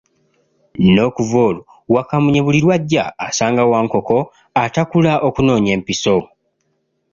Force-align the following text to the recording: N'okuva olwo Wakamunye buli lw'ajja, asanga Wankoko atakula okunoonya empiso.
N'okuva 0.93 1.39
olwo 1.47 1.63
Wakamunye 1.93 2.39
buli 2.45 2.59
lw'ajja, 2.65 3.03
asanga 3.27 3.63
Wankoko 3.71 4.17
atakula 4.63 5.13
okunoonya 5.27 5.71
empiso. 5.77 6.15